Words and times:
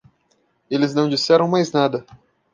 Eles 0.67 0.95
não 0.95 1.07
disseram 1.07 1.47
mais 1.47 1.71
nada. 1.71 2.03